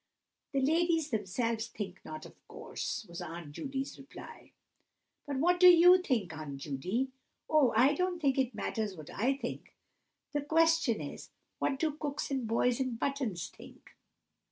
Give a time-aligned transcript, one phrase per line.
[0.51, 4.51] "The ladies themselves think not, of course," was Aunt Judy's reply.
[5.27, 7.11] "Well, but what do you think, Aunt Judy?"
[7.47, 9.75] "Oh, I don't think it matters what I think.
[10.33, 11.29] The question is,
[11.59, 13.95] what do cooks and boys in buttons think?"